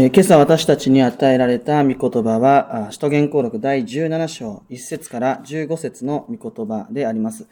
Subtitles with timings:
[0.00, 7.48] え今朝私たちに与えられた御言葉は、あ使徒言行録第17章、1節から15節の御言葉であります。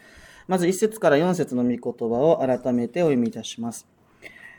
[0.46, 3.88] まず1節から4節の御言葉を改めてお読みいたします。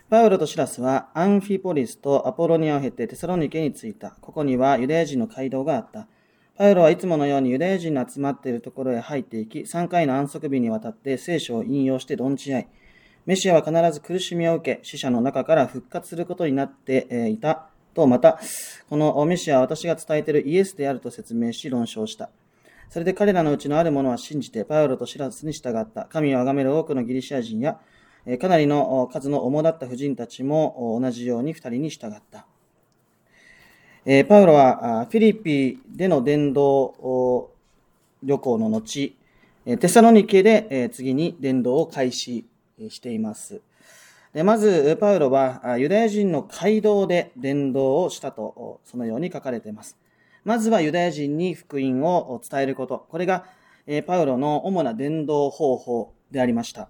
[0.10, 4.18] パウロとシラスはアンフィポリスとアポロニアを経てテサロニケに着いた。
[4.20, 6.10] ここにはユダヤ人の街道があった。
[6.58, 12.68] パウロはいつものようにユダヤ人の集まっているところへ入っていき、3回の安息日にわたって聖書を引用して論じ合い、
[13.26, 17.70] メシアは必ず苦しみを受け、死者の中から復活することになっていた。
[17.98, 18.39] と、また、
[18.89, 22.30] このメシアは私が伝えているイエスであると説明し論証した。
[22.89, 26.05] それで彼らのうちのある者は信じて、パウロとシラスに従った。
[26.05, 27.80] 神を崇める多くのギリシャ人や、
[28.39, 32.45] かなりの数の主だった婦人たちも同じように二人に従った。
[34.27, 37.50] パウロはフィリピでの伝道
[38.23, 39.16] 旅行の後、
[39.66, 42.45] テサロニケで次に伝道を開始
[42.89, 43.59] しています。
[44.34, 49.98] でまず、パウロはユダヤ人の街道で伝道をしたと、そのように書かれています。
[50.44, 53.05] まずはユダヤ人に福音を伝えること。
[53.09, 53.45] これが、
[53.86, 56.89] えパウロの主な伝道方法でありました。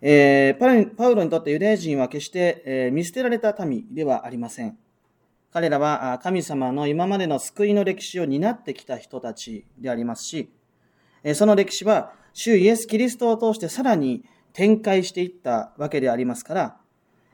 [0.00, 4.76] えーパウロにとってユダヤ人は決して、え見捨てられた民ではありません。
[5.52, 10.50] 彼らは神様の今までの救いの歴史を担ってきた人たちでありますし、
[11.34, 14.24] その歴史は、主イエス・キリストを通してさらに
[14.54, 16.76] 展開していったわけでありますから、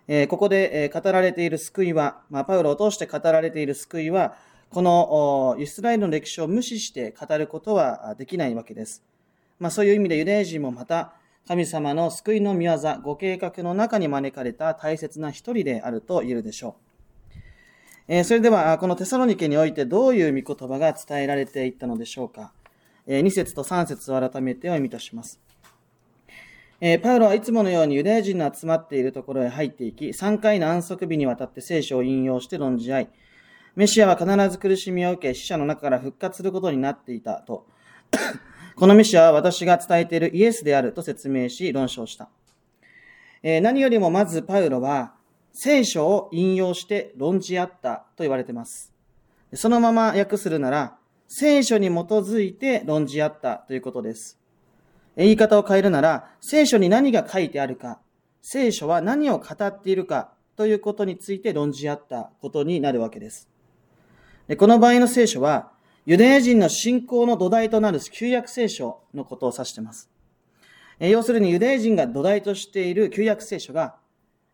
[0.09, 4.35] えここでえ語られている救いは、ま、パウロを通して語られている救いは、
[4.71, 9.05] このイスラエルの歴史を無視して語ることはできないわけです。
[9.59, 11.13] まあ、そういう意味でユダヤ人もまた、
[11.47, 16.77] 神様の救いの御業、ご計画の中に招かれた大切な一人であると言えるでしょ
[17.29, 17.35] う。
[18.09, 22.53] えそれでは、このテサロニケにおいてどういう御言葉が伝えられていったのでしょうか。
[23.07, 25.41] え2節と3節を改めてお読みいたします。
[26.83, 33.11] えーパウロはいつものようにユダヤ人の集まっているところへ入っていき、3回の安息日にわたって聖書を引用して論じ合い、
[33.77, 37.67] メシアは必ず苦しみを受け、死者の中から復活することになっていたと。
[38.77, 42.31] このメシアは私が伝えているイエスであると説明し論証した。
[43.43, 45.13] えー何よりもまずパウロは
[45.53, 48.95] 聖書を引用して論じ合ったと言われています。
[49.53, 50.97] そのまま訳するなら、
[51.29, 54.40] 聖書に基づいて論じ合ったということです。
[55.25, 58.01] 言い方を変えるなら、聖書に何が書いてあるか、
[58.41, 63.49] 聖書は何を語っているかということについて論じ合ったことになるわけです。
[64.49, 65.73] でこの場合の聖書は、
[66.07, 70.11] ユダヤ人の信仰の土台となる旧約聖書のことを指しています。
[70.99, 73.97] 要するにユダヤ人が土台としている旧約聖書が、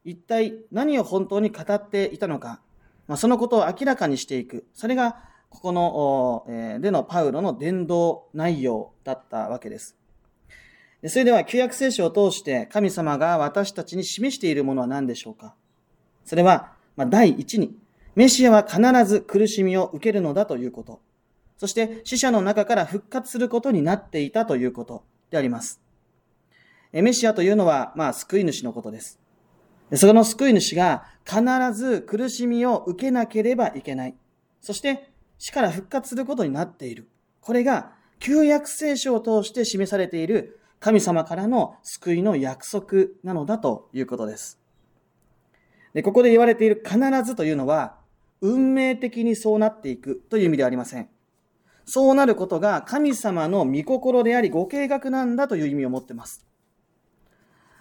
[0.04, 2.60] 一体何を本当に語っていたのか、
[3.06, 4.66] まあ、そのことを明らかにしていく。
[4.72, 5.16] それが、
[5.48, 9.96] ここの、えでのパウロの伝道内容だったわけです。
[11.08, 15.54] それでは、旧約聖書を通して神様が私たちに示しているものは何でしょうか？
[16.24, 17.76] それは、ま、第一に、
[18.14, 21.00] メシアは必ず苦しみを受けるのだということ。
[21.58, 25.80] そして、死者の中から復活することになっていたということであります。
[26.92, 29.20] メシアというのは、まあ、救い主のことです。
[29.94, 31.40] その救い主が必
[31.72, 34.14] ず苦しみを受けなければいけない。
[34.60, 37.08] そして死から復活することになっている。
[37.40, 44.60] これが旧約聖書を通して示されている神様からの救いの約束なのだということです。
[45.94, 47.96] でここで言われている必ずというのは
[48.40, 51.08] 運命的にそうなっていくという意味ではありません。
[51.86, 56.44] そうなることが神様の御心でありご計画なんだという意味を持っています。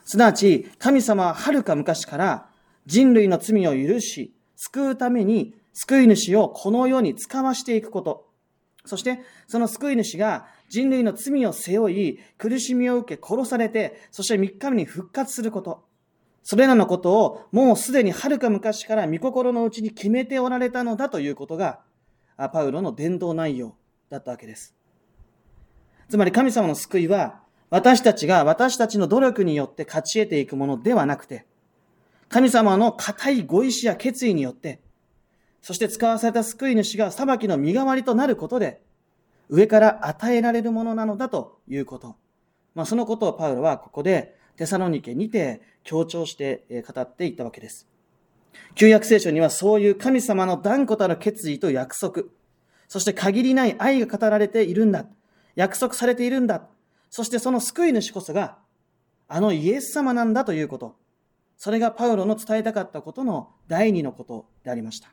[0.05, 2.49] すなわち、神様は遥か昔から
[2.85, 8.29] 人類の罪を許し、救うために救い主をこの世に使わしていくこと。
[8.85, 15.85] そして、その救い主が人類の罪を背負い、苦しみを受け殺されて、そして3日目に復活すること。
[16.43, 21.79] それらのことをもうすでに遥か昔から御心のうちに決めておられたのだということが、
[22.37, 23.75] パウロの伝道内容
[24.09, 24.75] だったわけです。
[26.07, 31.45] つまり神様の救いは、私たちが私たちの努力によって勝ち得ていくものではなくて、
[32.29, 34.81] 神様の固いご意志や決意によって、
[35.61, 38.81] そして使わされた救い主が裁きの身代わりとなることで、
[39.49, 42.15] 上から与えられるものなのだということ。
[42.73, 47.87] まあ、そのことをパウロはここでテサロニケにて強調して語っていったわけです。
[48.75, 52.23] 旧約聖書にはそういう神様の断固たる決意と約束、
[52.87, 55.05] そして限りない愛が語られているんだ。
[55.55, 56.67] 約束されているんだ。
[57.09, 58.57] そしてその救い主こそが、
[59.27, 60.95] あのイエス様なんだということ。
[61.57, 65.09] それがパウロの伝えたかったことの第二のことでありました。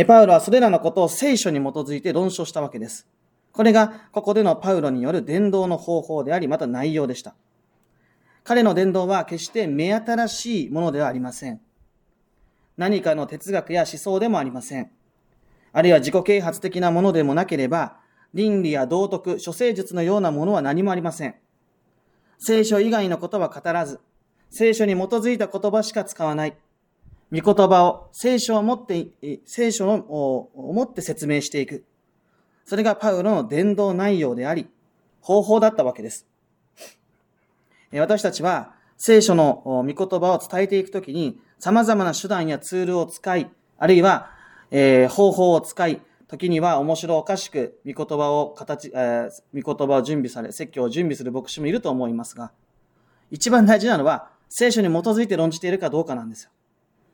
[0.00, 3.08] えパウロはそれらのことを聖書に基づいて論証したわけです。
[3.50, 7.34] これがここでのパウロによる伝道の方法であり、また内容でした。
[8.44, 11.60] 彼の伝道は決して目新しいものではありません。
[12.76, 14.88] 何かの哲学や思想でもありません。
[15.72, 17.96] あるいは自己啓発的なものでもなければ、
[18.32, 21.34] 倫理や道徳、諸生術のようなものは何もありません。
[22.38, 23.98] 聖書以外のことは語らず、
[24.48, 26.56] 聖書に基づいた言葉しか使わない。
[27.32, 31.84] 御言葉を聖書を持って、聖書を持って説明していく。
[32.64, 34.68] それがパウロの伝道内容であり、
[35.20, 36.26] 方法だったわけです。
[37.92, 44.30] 私たちは聖書の御言葉を伝えていくときに、様々な手段やツールを使い、あるいは、
[44.70, 52.52] えー、方法を使い、時には面白おかしく御言葉を形、えー、御言葉を準備され、説教を準備する牧師もいると思いますが、
[53.30, 56.50] 一番大事なのは、聖書に基づいて論じているかどうかなんですよ。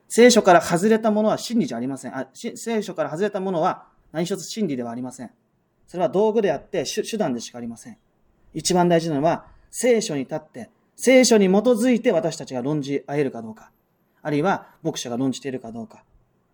[0.09, 2.17] 聖書から外れたものは真理じゃありません。
[2.17, 5.31] あ聖書から外れたものは何一つ真理ではありません。
[5.87, 7.97] それは道具であって手段でしかありません。
[8.55, 13.71] 一番大事なのは、聖書に立って、聖書に基づいて私たちが論じ合えるかどうか。
[14.23, 16.05] あるいは、牧者が論じているかどうか。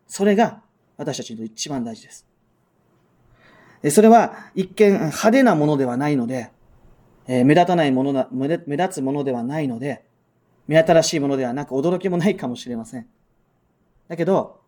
[0.07, 0.63] それが
[0.97, 2.27] 私たちの一番大事です。
[3.91, 6.51] それは一見派手なものではないので、
[7.27, 10.05] え目立たないものな、目立つものではないので、
[10.67, 13.07] 目新しいものではなく驚きもないかもしれません。
[14.11, 14.61] だけど、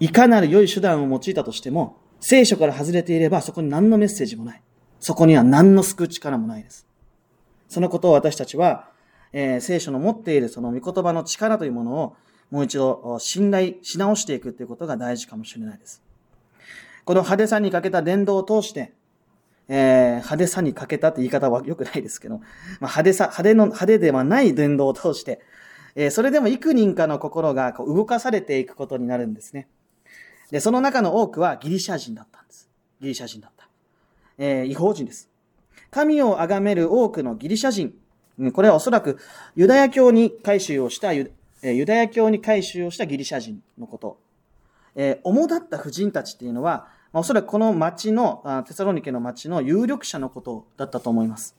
[0.00, 4.62] いかなる良い手段を用いたとしても、聖書から外れていればそこに何のメッセージもない。
[4.98, 6.88] そこには何の救う力もないです。
[7.68, 8.90] そのことを私たちは、
[9.32, 12.16] えー、聖書の持っているその御言葉の力というものを
[12.50, 16.02] もう一度信頼し直していくということが大事かもしれないです。
[17.04, 18.92] この派手さにかけた伝道を通して、
[19.68, 22.46] えー、派手さにかけたって言い方は良くないですけど、まあ、
[22.80, 25.40] 派手さ、派手の、派手ではない伝道を通して、
[26.00, 29.66] え、それでも幾人かの心がこう動かされていくことになるんですね。
[30.52, 32.70] で、その中の多くはギリシャ人だったんです。
[33.00, 33.68] ギリシャ人だった。
[34.38, 35.28] えー、違法人です。
[35.90, 37.94] 神を崇める多くのギリシャ人。
[38.52, 39.18] これはおそらく
[39.56, 41.32] ユダヤ教に改宗をしたユ
[41.84, 44.20] ダヤ教に改宗をしたギリシャ人のこと。
[44.94, 51.56] えー、主だった婦人たちっていうのは、おそらくこの町の、テサロニケの町の有力者のことだったと思います。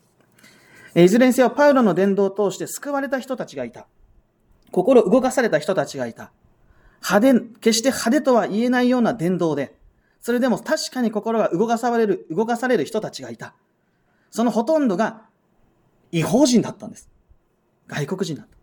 [0.94, 3.86] いずれにせよ、パウロの伝道を通して救われた人たちがいた。
[4.70, 6.32] 心動かされた人たちがいた。
[7.02, 9.74] 派手、決して派手とは言えないような伝道で、
[10.20, 13.54] それでも確かに心が動かされる、動かされる人たちがいた。
[14.30, 15.22] そのほとんどが
[16.12, 17.08] 違法人だったんです。
[17.88, 18.56] 外国人だった。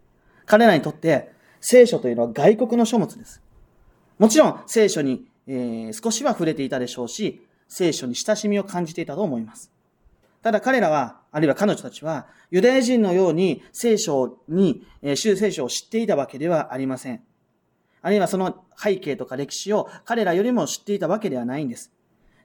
[0.46, 3.42] 彼らにとって聖書というのは外国の書物です。
[4.20, 9.72] もちろん聖書に、えー、少しは触れていたでしょうし、聖書に親しみを感じていたと思います。
[10.42, 17.22] ただ彼らは、あるいは彼女たちは、ユダヤ人のように聖書に、えー、聖書を知っていたわけではありません。
[18.02, 21.92] あるいはその背景とか歴史を彼らよりも知っていたわけではないんです。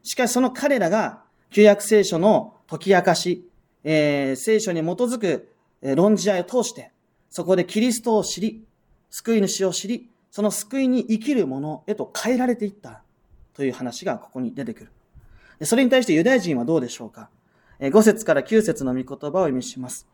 [0.02, 3.48] しかしその彼らが旧約聖書の解き明かし、
[3.84, 5.52] えー、聖書に基づく
[5.82, 6.90] 論じ合いを通して、
[7.30, 8.64] そこでキリストを知り、
[9.10, 13.02] 救い主を知り、その救いに生きるものへと変えられていった
[13.54, 14.88] という話がここに出てく
[15.60, 15.66] る。
[15.66, 17.28] それに対してユダヤ人はどうでしょうか？
[17.88, 20.06] ?5 節から9節の御言葉を読みします。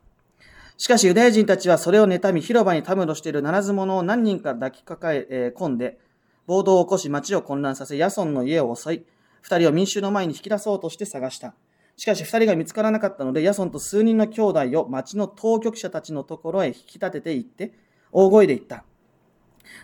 [0.77, 5.99] しかしユダヤ人たちはそれを妬み、広場にたむろしているならず者を何人か抱きかかえ、込んで、
[6.47, 9.07] 暴動を起こし町を混乱させ、ヤソンの家を襲い、
[9.43, 11.55] 二人を民衆の前に引き出そうとして探した。
[11.97, 17.73] しかし二人が見つからなかったので、ヤソンと数人の兄弟を町の当局者たちのところへ引き立てて行って、
[18.13, 18.85] 大声で言った。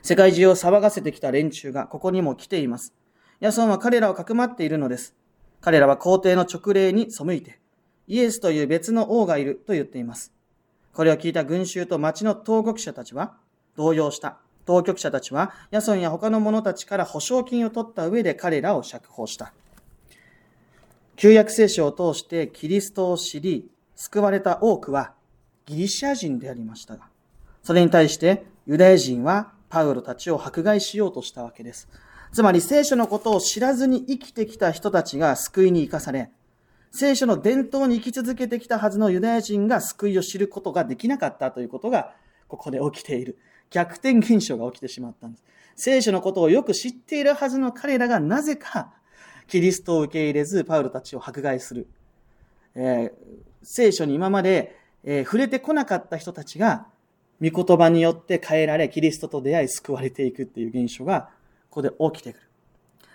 [0.02, 2.94] 世界中を騒がせてきた連中がここにも来ています。
[3.40, 5.16] ヤソンは彼らをかくまっているのです。
[5.60, 7.58] 彼らは皇帝の直令に背いて、
[8.06, 10.32] イエスという別の王がいると言っています。
[10.92, 13.34] これを聞いた群衆と町の当局者たちは
[13.76, 14.38] 動揺した。
[14.66, 19.52] 当局者たちは、ヤソンや他の者たちから保証金を取った上で彼らを釈放した。
[21.16, 25.12] 旧約聖書を通してキリストを知り、救われた多くは
[25.66, 27.08] ギリシア人でありましたが、
[27.62, 31.88] それに対してユダヤ人はパウロたちを迫害しようとしたわけです。
[32.32, 36.30] つまり聖書のことを知らずに生きてきた人たちが救いに生かされ、
[36.96, 42.14] 聖書の伝統に生き続けてきたはずのユダヤ人が救いを知ることができなかったということが、
[42.46, 43.36] ここで起きている。
[43.70, 45.44] 逆転現象が起きてしまったんです。
[45.74, 48.92] 聖書のことをよく知っているはずの彼らがなぜか
[49.48, 51.88] キリストを受け入れず、パウロたちを迫害する。
[52.76, 53.12] えー、
[53.64, 56.86] 聖書に今まで、えー、触れてこなかった人たちが、
[57.42, 61.30] 御言葉によって変えられ、キリストと出会い救われていくっていう現象が、
[61.70, 62.42] ここで起きてくる。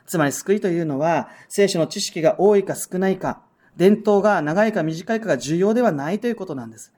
[0.05, 3.41] つまり救いというのは、聖書の知識が多いか少ないか、
[3.79, 6.91] 伝統が長いか短いかが重要ではないということなんです。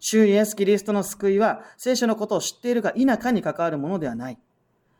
[0.00, 4.38] 主イエス・キリストの救いは、聖書のことを知っているか否かに関わるものではない。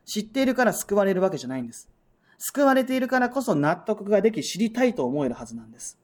[0.04, 1.88] 知っているから救われるわけじゃないんです。
[2.36, 5.98] 救われているからこそ納得ができ知りたいと思えるはずなんです。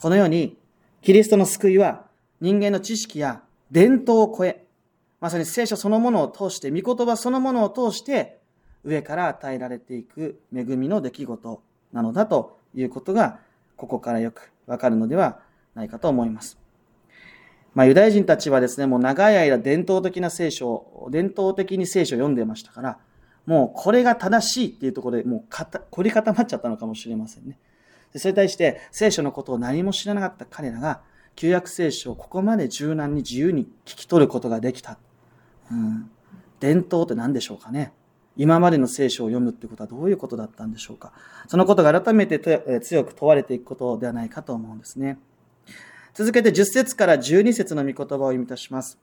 [0.00, 0.56] このように、
[1.02, 2.04] キリストの救いは
[2.40, 3.42] 人間の知識や
[3.72, 4.64] 伝統を超え、
[5.20, 8.38] まさに聖書そのものを通して、御言葉そのものを通して、
[8.84, 13.40] 上から与えられていく恵みの出来事なのだということが、
[13.76, 15.40] ここからよくわかるのでは
[15.74, 16.58] ないかと思います。
[17.74, 22.98] まあ、ユダヤ人たちはですね、もう長い間伝統的な聖書を、伝統的に聖書を読んでましたから、
[23.46, 25.44] もうこれが正しいっていうところでもう
[25.90, 27.58] 凝り固まっちゃったのかもしれませんね。
[28.16, 31.00] それに対して聖書のことを何も知らなかった彼らが、
[31.36, 34.98] 旧約聖書をここまで柔軟に自由に聞き取ることができた。
[35.70, 36.10] うん、
[36.58, 37.92] 伝統って何でしょうかね。
[38.36, 41.12] 今までの聖書を読むってことはどういうことだったんでしょうか？
[41.48, 42.38] そのことが改めて
[42.80, 45.18] 強く問われていくことではないかと思うんですね。
[46.14, 48.98] 続けて10節から12節の御言葉を読み出します。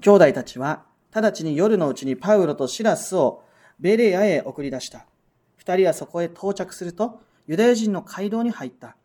[0.00, 3.42] 兄弟たちは、直ちに夜のうちにパウロとシラスを
[3.78, 5.06] ベレアへ送り出した。
[5.56, 8.96] 二人はそこへ到着すると、ユダヤ人の街道に入った。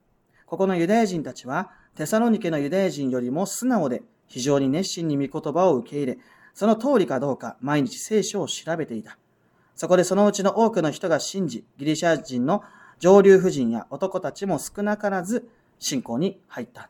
[0.45, 6.17] ここのユダヤ人たちは、テサロニケのユダヤ人よりも素直で、非常に熱心に御言葉を受け入れ、
[6.55, 9.17] その通りかどうか毎日聖書を調べていた。
[9.75, 12.63] そこでそのうちの多くの人が信じ、ギリシャ人の
[12.97, 16.89] 上流婦人や男たちも少なからず信仰に入った。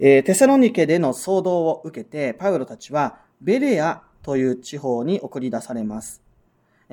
[0.00, 6.20] えー、テサロニケでの騒動を受けて、パウロたちはベレアという地方に送り出されます。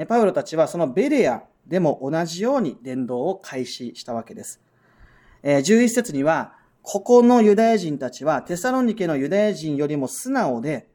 [0.07, 4.61] パウロたちはそのベレアでも同じように伝道を開始したわけです。
[5.41, 10.87] 11節には、ここのユダヤ人たちはテサロニケのユダヤ人よりも素直で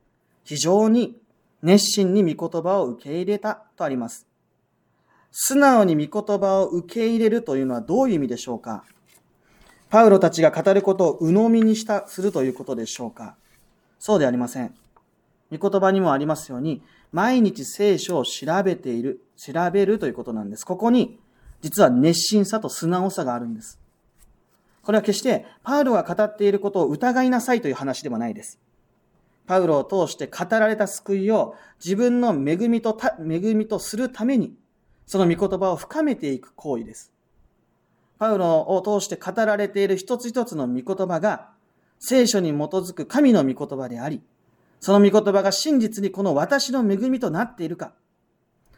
[0.47, 1.19] 非常に
[1.61, 4.27] 熱心に御言葉を受け入れたとあります。
[5.33, 8.85] 素直に御言葉を受け入れるというのはどういう意味でしょうか？
[9.91, 13.35] パウロたちが語ることを鵜呑みにした、するということでしょうか？
[13.99, 14.73] そうでありません。
[15.51, 16.81] 御言葉にもありますように、
[17.13, 20.65] 毎日聖書を調べている、調べるということなんです。
[20.65, 21.19] ここに、
[21.61, 23.81] 実は熱心さと素直さがあるんです。
[24.83, 28.61] これは決して、パウロが語っていることを疑いなさいという話ではないです。
[29.47, 34.55] パウロを通して語られた救いを自分の恵みと恵みとするために、
[35.07, 37.13] その御言葉を深めていく行為です。
[38.19, 41.51] パウロを通して語られている一つ一つの御言葉が、
[41.99, 44.23] 聖書に基づく神の御言葉であり、
[44.81, 47.93] その御言葉が真実にこの私の恵みとなっているか、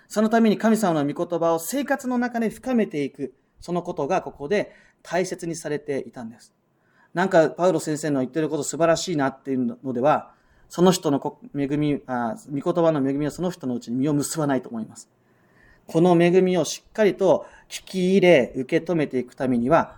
[0.09, 4.73] そのために神様の御言葉を生活の中で深めていく、そのことがここで
[5.03, 6.55] 大切にされていたんです。
[7.15, 10.33] なんか、パウロ先生の言ってること素晴らしいなっていうのでは、
[10.69, 15.09] その人の恵み、あ御言葉の恵みはその人のうちに身を結ばないと思います。
[15.87, 19.97] この恵みをしっかりと聞き入れ、受け止めていくためには、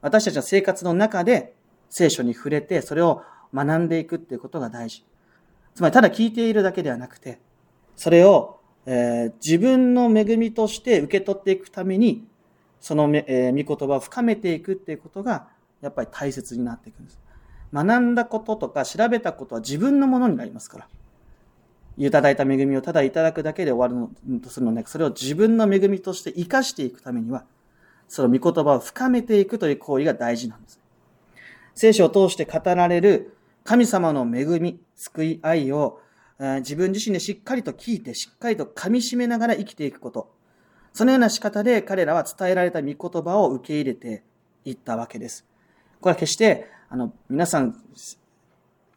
[0.00, 1.54] 私たちの生活の中で
[1.90, 3.22] 聖書に触れて、それを
[3.54, 5.04] 学んでいくっていうことが大事。
[5.74, 7.38] つまり、ただ聞いているだけではなくて、
[7.96, 12.26] それを、えー、自分の恵みとして受け取っていくために、
[12.80, 15.48] その、えー、御言葉を深めていくっていうことが、
[15.82, 17.20] やっぱり大切になっていくんです。
[17.72, 20.88] 学んだこととか調べたことは自分のものになりますから。
[21.98, 27.44] いただいた恵みをただいただくだけで終わるのとするので、それを自分の恵みとして生かしていくためには、
[28.08, 30.78] その御言葉を深めていくという行為が大事なんです。
[31.74, 36.00] 聖書を通して語られる神様の恵み、救い愛を
[36.58, 40.30] 自分自身でしっかりと聞いて、しっかりと噛み締めながら生きていくこと。
[40.92, 44.22] そのような仕方で彼らは伝えられた御言葉を受け入れて
[44.64, 45.46] いったわけです。
[46.06, 47.74] これは決して、あの、皆さん、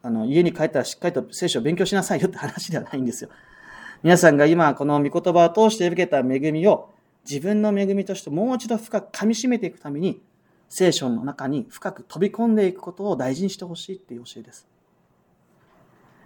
[0.00, 3.30] あの、家に帰ったらしっかりと聖書を勉強しなさいよって話ではないんですよ。
[4.04, 6.90] 皆さんが今この御言葉を通して受けた恵みを
[7.28, 10.22] 自分の恵みとしてもう一度深く噛み締めていくために
[10.68, 14.68] 聖書の中に深く飛び込んでいくことを大事にしてほしいっていう教えです。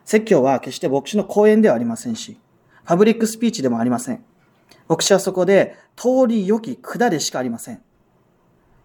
[0.05, 2.39] 説教は決して牧師の講演ではありませんし、
[2.85, 4.23] パブリックスピーチでもありません。
[4.87, 7.83] 牧師はそこで通り良き管でしかありません。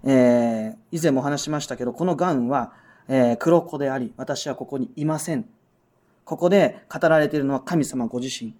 [0.03, 2.73] えー、以前もお話しましたけど、この癌は
[3.11, 5.49] えー、黒子であり、私はここにいません。
[6.23, 8.53] ここで語られているのは神様ご自身。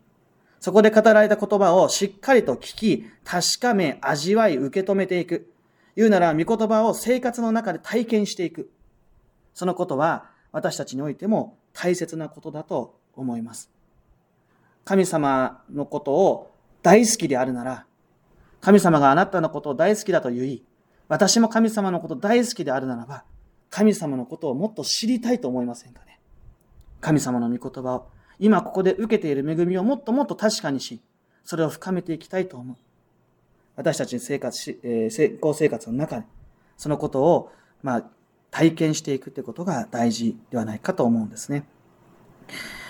[0.59, 5.53] そこで語られた言葉をしっかりと聞き、確かめ、味わい、受け止めていく。
[5.95, 8.71] 言うなら、御言葉を生活の中で体験していく。
[9.53, 13.69] そのことは、私たちにおいても大切なことだと思います。
[14.83, 17.85] 神様のことを大好きであるなら、
[18.61, 20.63] 神様があなたのことを大好きだと言い、
[21.09, 23.25] 私も神様のこと大好きであるならば、
[23.69, 26.19] 神様のことをもっと知りたいと思いませんかね？
[27.01, 28.07] 神様の御言葉を、
[28.39, 31.01] 今ここで受けている恵みをもっともっと確かにし、
[31.43, 32.77] それを深めていきたいと思う。
[33.75, 36.25] 私たちの生活し、えー、成功生活の中で、
[36.77, 37.51] そのことを、
[37.81, 38.03] まあ、
[38.51, 41.67] 体験していくということが大事ではないかと思うんですね。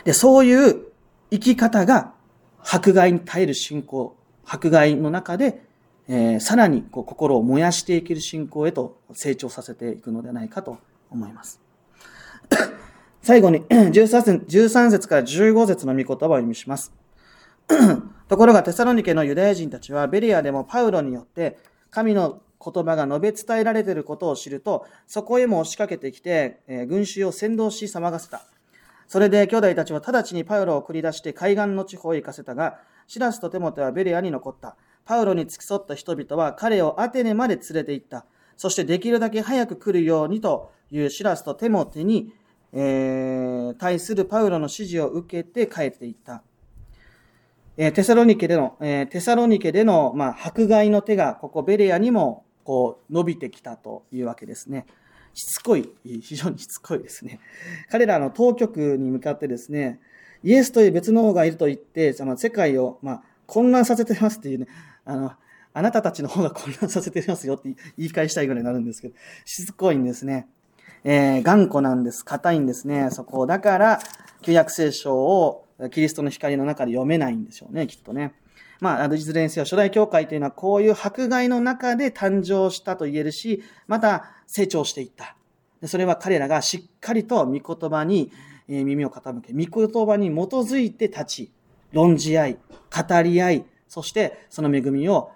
[0.04, 0.86] で、そういう
[1.32, 2.14] 生き方が
[2.64, 5.64] 迫害に耐える信仰、迫害の中で
[6.12, 10.80] えー、さらにこう心を燃やしていける信仰へと成長させていくのではないかと
[11.12, 11.62] 思います。
[13.22, 16.92] 最後に 13節 ,13 節から15節の御言葉を読みします。
[18.28, 21.60] ところがテサロニケのユダヤ人たちはベリアでもパウロによって
[21.92, 28.42] 神の言葉が述べ伝えられていることを知ると、そこへも押しかけてきて、えー、群衆を先導し騒がせた。
[29.08, 34.76] それで兄弟たちは直ちにパウロを繰り出して海岸の地方へ行かせたが、シラスとテモテはベリアに残った。
[35.06, 38.26] パウロに付き添った人々は彼をアテネまで連れて行った。
[38.58, 42.34] そしてできるだけ早く来るようにというシラスとテモテに、
[42.74, 46.44] えー、対するパウロの指示を受けて帰っていった。
[47.82, 54.86] えテサロニケでの、えテサロニケでの、まあ、迫害の手が、ここベレアにも、こう、伸びてきたというわけですね。
[55.34, 57.40] しつこい、非常にしつこいですね。
[57.90, 60.02] 彼らの当局に向かってですね、
[60.44, 64.68] イエスという別の方がいると言って、その世界を、まあ、混乱させてますっていうね、
[65.06, 65.32] あの、
[65.74, 69.16] あなたたちの方が混乱させてますよって言い返したいぐらいになるんですけど、
[69.46, 70.48] しつこいんですね。
[71.04, 72.24] えー、頑固なんです。
[72.24, 73.10] 硬いんですね。
[73.12, 73.46] そこ。
[73.46, 74.00] だから、
[74.42, 78.34] 旧約聖書をキリストの光の中で読めないんでしょうね、きっとね。
[78.80, 85.36] まあ、いずれにせよ、初代教会というのはこういう迫害の中で誕生したと言えるし、また成長していった。
[85.86, 88.32] それは彼らがしっかりと御言葉に
[88.68, 91.52] 耳を傾け、御言葉に基づいて立ち、
[91.92, 92.58] 論じ合い、
[92.90, 95.32] 語り合い、そしてその恵みを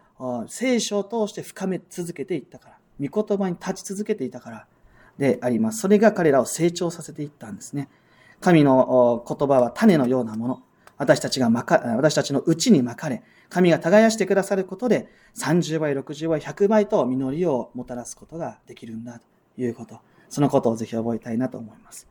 [0.47, 2.77] 聖書を通して深め続けていったから、
[3.09, 4.67] 御言葉に立ち続けていたから
[5.17, 5.79] であります。
[5.79, 7.89] それが彼らを成長させていったんですね。
[8.39, 10.63] 神の言葉は種のようなもの。
[10.97, 19.25] 私たちがまか、私たちのうちにまかれ、神が耕してくださることで、30倍、60倍、100倍と実りをもたらすことができるんだと
[19.61, 19.99] いうこと。
[20.29, 22.07] そのことをぜひ覚えたいなと思います。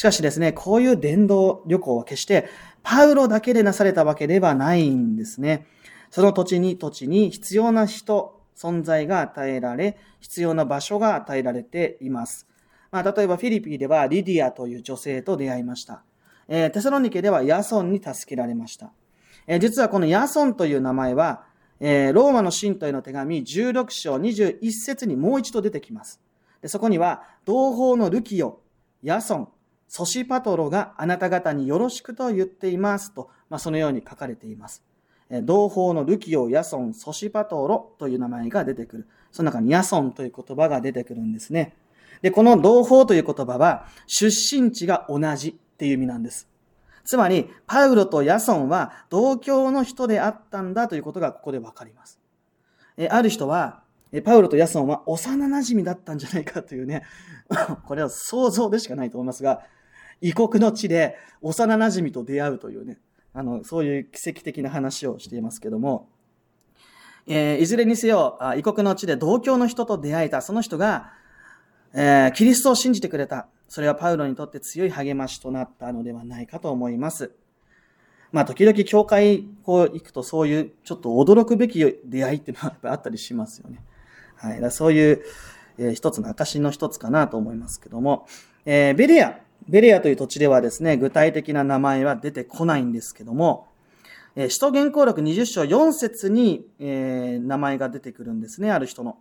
[0.00, 2.48] しかしですね、こういう伝道旅行は決して、
[2.82, 5.66] パウロだけでなされたわけではないんですね。
[6.10, 12.46] その土地に土地に必要な人、存在が与えられ、必要な場所が与えられています。
[12.90, 16.02] まあ、例えばフィリピンではリディアという女性と出会いました。
[16.48, 18.92] えー、テサロニケではヤソンに助けられました。
[19.46, 21.44] えー、実はこのヤソンという名前は、
[21.78, 26.22] えー、ローマの信徒への手紙16章21節にもう一度出てきます。
[26.62, 28.62] でそこには、同胞のルキオ、
[29.02, 29.48] ヤソン、
[29.90, 34.84] ソシパトロがあなた方によろしくと言っていますと、まあ、そのように書かれています。
[35.42, 39.08] 同胞のルキオ、ヤソン、ソシパトロという名前が出てくる。
[39.32, 41.74] その中にヤソンという言葉が出てくるんですね。
[42.22, 46.48] で、この同胞という言葉は、出身地が同じっていう意味なんです。
[47.04, 52.20] つまり、パウロとヤソンは同郷の人であったんだということがここでわかります。
[52.96, 53.82] えある人は、
[54.24, 57.02] パウロとヤソンは幼馴染だったんじゃないかというね、
[57.86, 59.62] これは想像でしかないと思いますが、
[60.20, 62.98] 異国の地で幼馴染と出会うというね、
[63.32, 66.08] あの、そういう奇跡的な話をしていますけども、
[67.26, 71.12] えー、いずれにせよ、異国の地で同郷の人と出会えた、その人が、
[71.94, 73.48] えー、キリストを信じてくれた。
[73.68, 77.30] それはパウロにとって強い励ましとなったのではないかと思います。
[78.32, 83.82] まあ、時々教会こう行くとそういうちょっと驚くべき出会いっていうのはやっぱあったりしますよね。
[84.36, 84.60] はい。
[84.60, 85.22] だそういう、
[85.78, 88.26] えー、一つの証の一つかなと思いますけども、
[88.64, 93.68] えー、ベレア、ベレアという土地ではですね、具体的な名前は出てこないんですけども、
[94.36, 99.18] えー、使徒原稿録20章4節に、えー、名前が出てくるんですね、ある人の。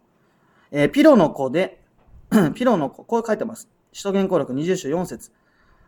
[0.72, 1.82] えー、ピロの子で、
[2.56, 3.68] ピロの子、こう書いてます。
[3.92, 5.32] 使徒言行録20章4節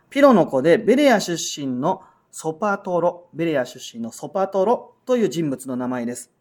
[0.09, 6.31] ピロの子でベレア出身のソパトロ、ベレア出身のソパトロという人物の名前です。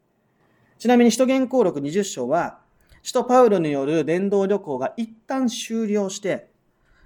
[0.79, 2.61] ちなみに使徒言行録20章は、
[3.03, 6.50] 使徒パウロによる伝道旅行が一旦終了して、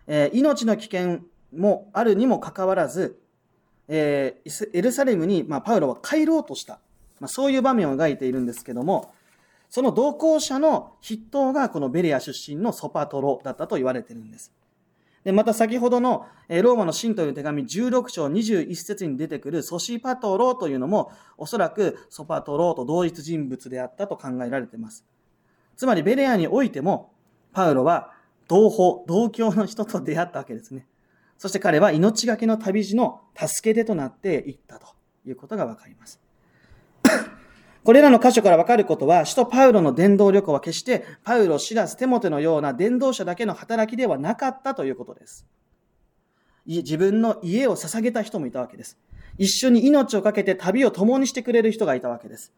[0.06, 1.20] えー、命の危険
[1.56, 3.18] もあるにもかかわらず、
[3.88, 6.80] えー、エルサレムに、まあ、パウロは帰ろうとした、
[7.20, 9.14] まあ、そういう場面を描いているんですけども、
[9.70, 14.52] その同行者の筆頭がこのベレア出身のソパトロだったと言われているんです。
[15.24, 25.04] で、また先ほどのえローマの信という手紙16章21節に出てくるソシパトロというのもおそらくソパトロと同一人物であったと考えられています。
[25.76, 27.12] つまりベレアにおいても
[27.52, 28.12] パウロは
[28.48, 30.86] 同胞、同郷の人と出会ったわけですね。
[31.38, 34.86] そして彼は命がけの旅路の助け手となっていったと
[35.26, 36.20] いうことがわかります。
[37.84, 45.46] これらの箇所からわかることは、使徒パウロの伝道旅行は決して、パウロ、シラス、テモテのような伝道者だけの働きではなかったということです。
[46.66, 48.98] 自分の家を捧げた人もいたわけです。
[49.36, 52.52] 一緒に命を懸けて旅を共にしてくれる人がいたわけです。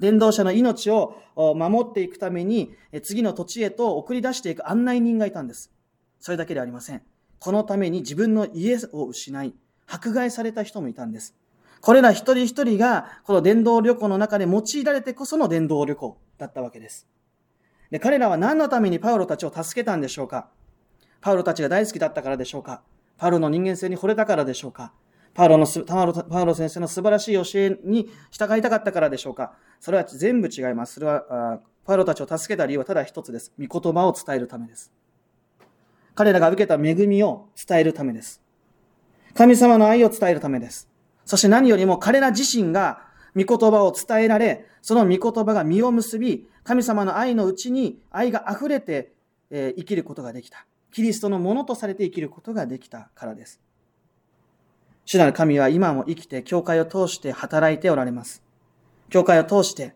[0.00, 5.70] 伝道者の命を守っていくために、次の土地へと送り出していく案内人がいたんです。
[6.18, 7.02] それだけではありません。
[7.38, 9.54] このために自分の家を失い、
[9.86, 11.36] 迫害された人もいたんです。
[11.80, 17.06] これら一人一人が、この伝道旅行の中で用いられてこその伝道旅行だったわけです。
[17.90, 20.48] で、彼らは何のためにパウロたちを助けたんでしょうか？
[21.20, 22.82] パウロたちが大好きだったからでしょうか？
[23.16, 24.92] パウロの人間性に惚れたからでしょうか？
[25.32, 29.52] パウロのパウロパウロ先生の素晴らしい教えに従いたかったからでしょうか？
[29.78, 30.94] それは全部違います。
[30.94, 33.52] それは、パウロたちを助けた理由はただ一つです。
[33.58, 34.92] 御言葉を伝えるためです。
[36.14, 38.42] 彼らが受けた恵みを伝えるためです。
[39.34, 40.88] 神様の愛を伝えるためです。
[41.24, 43.02] そして何よりも彼ら自身が
[43.36, 49.12] 御言葉を伝えられ、その御言葉が実を結び、神様の愛のうちに愛が溢れて、
[49.50, 50.66] え生きることができた。
[50.92, 53.60] キリストのものとされて生きることができたからです。
[55.10, 58.44] 主なる神は今も生きて、教会を通して働いておられます。
[59.08, 59.92] 教会を通して、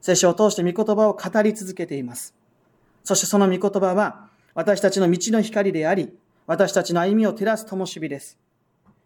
[0.00, 2.34] 聖書を通して御言葉を語り続けています。
[3.04, 6.12] そしてその御言葉は、私たちの道の光であり、
[6.48, 8.36] 私たちの歩みを照らす灯火です。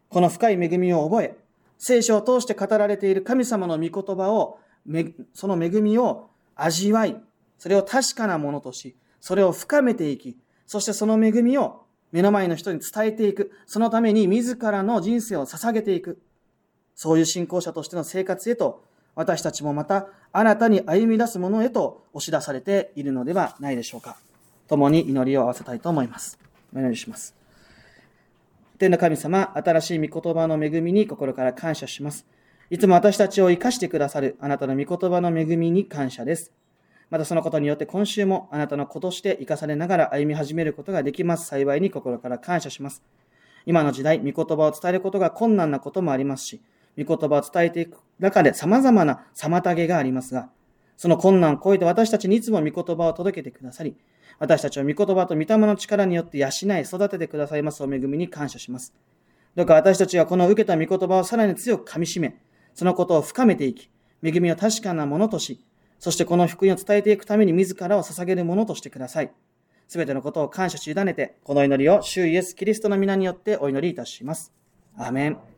[0.09, 1.37] この深い恵みを覚え、
[1.77, 4.57] 聖書を通して語られている神様の御言葉を、
[5.35, 7.21] その恵みを味わい、
[7.59, 10.35] それを確かなものとし、それを深めていき、
[10.65, 11.82] そしてその恵みを
[12.13, 13.51] 目の前の人に伝えていく。
[13.65, 16.21] そのために自らの人生を捧げていく。
[16.95, 24.17] そういう信仰者としての生活へと、私たちもまた新たに歩み出すものへと押し出されているのではないでしょうか。
[24.67, 26.39] 共に祈りを合わせたいと思います。
[26.73, 27.35] お祈りします。
[28.77, 32.27] 天の神様、新しい御言葉の恵みに心から感謝します。
[32.69, 36.51] いつも私たちを生かしてくださるあなたの御言葉の恵みに感謝です。
[37.13, 41.45] またそのことによって今週もあなたの子として生かされながら歩み始めることができます。
[41.45, 43.03] 幸いに心から感謝します。
[43.67, 46.63] 今の時代、御言葉を伝えることが困難なこともありますし、
[46.97, 50.49] 御言葉を伝えていく中で様々な妨げがありますが、
[50.97, 53.95] その困難を超えて私たちにいつも御言葉を届けてくださり、
[54.39, 56.49] 私たちを御言葉と御霊の力によって養い
[56.81, 58.91] 育ててくださいますお恵みに感謝します。
[59.53, 62.41] どうか私たちはこの受けた御言葉をさらに強く噛み締め、
[62.73, 63.91] そのことを深めていき、
[64.23, 65.63] 恵みを確かなものとし、
[66.03, 69.31] そしてこの福音を伝えていくために自らを捧げるものとしてください。
[69.87, 74.51] すべてのことを感謝し委ねて、この祈りを主イエス・キリストの皆によってお祈りいたします。
[74.97, 75.52] アーメン。